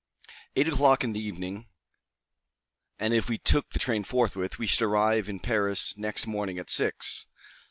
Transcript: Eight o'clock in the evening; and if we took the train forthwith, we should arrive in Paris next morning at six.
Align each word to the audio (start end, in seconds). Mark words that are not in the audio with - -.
Eight 0.55 0.67
o'clock 0.67 1.03
in 1.03 1.13
the 1.13 1.19
evening; 1.19 1.67
and 2.97 3.13
if 3.13 3.29
we 3.29 3.37
took 3.37 3.69
the 3.69 3.77
train 3.77 4.03
forthwith, 4.03 4.57
we 4.57 4.65
should 4.65 4.81
arrive 4.81 5.29
in 5.29 5.39
Paris 5.39 5.95
next 5.95 6.25
morning 6.25 6.57
at 6.57 6.71
six. 6.71 7.27